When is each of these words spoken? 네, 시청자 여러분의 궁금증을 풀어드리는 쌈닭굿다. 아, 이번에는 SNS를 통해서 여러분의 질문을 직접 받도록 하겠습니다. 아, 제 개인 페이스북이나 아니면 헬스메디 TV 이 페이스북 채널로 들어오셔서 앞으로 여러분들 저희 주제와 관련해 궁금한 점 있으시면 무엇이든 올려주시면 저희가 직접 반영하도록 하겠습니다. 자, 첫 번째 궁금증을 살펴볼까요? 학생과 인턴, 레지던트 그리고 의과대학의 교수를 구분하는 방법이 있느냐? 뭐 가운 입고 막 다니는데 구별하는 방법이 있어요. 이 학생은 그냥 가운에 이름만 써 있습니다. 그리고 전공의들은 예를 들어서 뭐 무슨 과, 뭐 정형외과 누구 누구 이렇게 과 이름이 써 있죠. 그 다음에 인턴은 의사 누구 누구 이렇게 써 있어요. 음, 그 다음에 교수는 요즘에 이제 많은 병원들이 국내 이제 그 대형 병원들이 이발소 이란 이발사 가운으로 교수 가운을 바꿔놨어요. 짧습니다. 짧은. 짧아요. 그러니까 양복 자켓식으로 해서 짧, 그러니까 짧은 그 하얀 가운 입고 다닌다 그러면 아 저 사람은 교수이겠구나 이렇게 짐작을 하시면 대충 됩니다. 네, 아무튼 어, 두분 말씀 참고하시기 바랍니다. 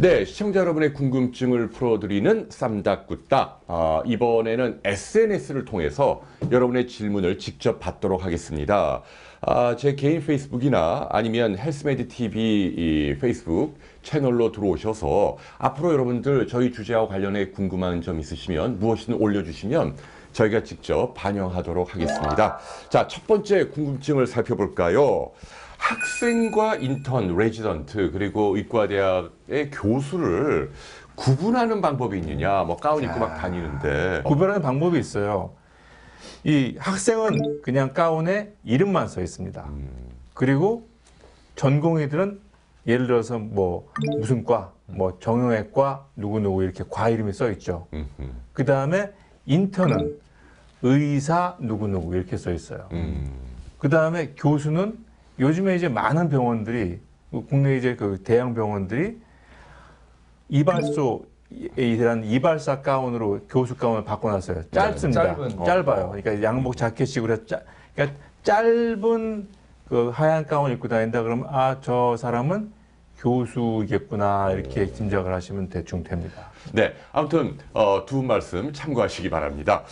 네, 0.00 0.24
시청자 0.24 0.60
여러분의 0.60 0.94
궁금증을 0.94 1.68
풀어드리는 1.68 2.46
쌈닭굿다. 2.48 3.58
아, 3.66 4.02
이번에는 4.06 4.80
SNS를 4.82 5.66
통해서 5.66 6.22
여러분의 6.50 6.88
질문을 6.88 7.38
직접 7.38 7.78
받도록 7.78 8.24
하겠습니다. 8.24 9.02
아, 9.42 9.76
제 9.76 9.96
개인 9.96 10.24
페이스북이나 10.24 11.08
아니면 11.10 11.58
헬스메디 11.58 12.08
TV 12.08 12.74
이 12.78 13.18
페이스북 13.20 13.76
채널로 14.02 14.52
들어오셔서 14.52 15.36
앞으로 15.58 15.92
여러분들 15.92 16.46
저희 16.46 16.72
주제와 16.72 17.06
관련해 17.06 17.50
궁금한 17.50 18.00
점 18.00 18.18
있으시면 18.20 18.78
무엇이든 18.78 19.16
올려주시면 19.16 19.96
저희가 20.32 20.62
직접 20.62 21.12
반영하도록 21.14 21.94
하겠습니다. 21.94 22.58
자, 22.88 23.06
첫 23.08 23.26
번째 23.26 23.68
궁금증을 23.68 24.26
살펴볼까요? 24.26 25.30
학생과 25.78 26.76
인턴, 26.76 27.36
레지던트 27.36 28.10
그리고 28.12 28.56
의과대학의 28.56 29.70
교수를 29.72 30.70
구분하는 31.14 31.80
방법이 31.80 32.18
있느냐? 32.18 32.62
뭐 32.64 32.76
가운 32.76 33.02
입고 33.02 33.18
막 33.18 33.36
다니는데 33.36 34.22
구별하는 34.24 34.62
방법이 34.62 34.98
있어요. 34.98 35.54
이 36.44 36.76
학생은 36.78 37.62
그냥 37.62 37.92
가운에 37.92 38.52
이름만 38.64 39.08
써 39.08 39.20
있습니다. 39.20 39.68
그리고 40.34 40.88
전공의들은 41.56 42.40
예를 42.86 43.06
들어서 43.06 43.38
뭐 43.38 43.90
무슨 44.18 44.44
과, 44.44 44.72
뭐 44.86 45.18
정형외과 45.18 46.06
누구 46.16 46.40
누구 46.40 46.62
이렇게 46.62 46.84
과 46.88 47.08
이름이 47.08 47.32
써 47.32 47.50
있죠. 47.52 47.86
그 48.52 48.64
다음에 48.64 49.10
인턴은 49.50 50.16
의사 50.82 51.56
누구 51.58 51.88
누구 51.88 52.14
이렇게 52.14 52.36
써 52.36 52.52
있어요. 52.52 52.86
음, 52.92 53.28
그 53.78 53.88
다음에 53.88 54.32
교수는 54.36 54.96
요즘에 55.40 55.74
이제 55.74 55.88
많은 55.88 56.28
병원들이 56.28 57.00
국내 57.48 57.76
이제 57.76 57.96
그 57.96 58.22
대형 58.22 58.54
병원들이 58.54 59.18
이발소 60.48 61.24
이란 61.76 62.22
이발사 62.24 62.80
가운으로 62.80 63.40
교수 63.48 63.76
가운을 63.76 64.04
바꿔놨어요. 64.04 64.70
짧습니다. 64.70 65.34
짧은. 65.34 65.64
짧아요. 65.64 66.10
그러니까 66.10 66.42
양복 66.44 66.76
자켓식으로 66.76 67.32
해서 67.32 67.44
짧, 67.46 67.64
그러니까 67.94 68.16
짧은 68.44 69.48
그 69.88 70.10
하얀 70.10 70.46
가운 70.46 70.70
입고 70.70 70.86
다닌다 70.86 71.22
그러면 71.24 71.46
아 71.50 71.80
저 71.80 72.16
사람은 72.16 72.72
교수이겠구나 73.20 74.52
이렇게 74.52 74.90
짐작을 74.92 75.32
하시면 75.32 75.68
대충 75.68 76.02
됩니다. 76.02 76.50
네, 76.72 76.94
아무튼 77.12 77.58
어, 77.72 78.04
두분 78.06 78.26
말씀 78.26 78.72
참고하시기 78.72 79.30
바랍니다. 79.30 79.84